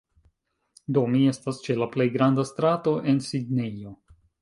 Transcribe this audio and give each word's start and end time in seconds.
Do, 0.97 1.03
mi 1.17 1.21
estas 1.33 1.61
ĉe 1.67 1.77
la 1.83 1.89
plej 1.93 2.09
granda 2.17 2.49
strato 2.55 2.99
en 3.15 3.25
Sidnejo 3.31 3.99